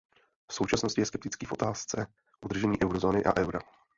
V 0.49 0.53
současnosti 0.53 1.01
je 1.01 1.05
skeptický 1.05 1.45
v 1.45 1.51
otázce 1.51 2.07
udržení 2.45 2.81
Eurozóny 2.83 3.23
a 3.23 3.37
Eura. 3.37 3.59